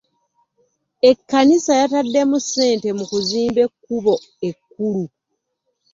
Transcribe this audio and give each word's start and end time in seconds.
Ekkanisa 1.09 1.73
yataddemu 1.81 2.37
ssente 2.43 2.89
mu 2.97 3.03
kuzimba 3.11 3.59
ekkubo 3.67 4.15
ekkulu. 4.49 5.05